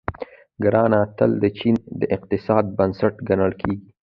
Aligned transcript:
کرنه 0.61 1.01
تل 1.17 1.31
د 1.43 1.45
چین 1.57 1.75
د 1.99 2.01
اقتصاد 2.15 2.65
بنسټ 2.77 3.13
ګڼل 3.27 3.51
کیږي. 3.61 3.85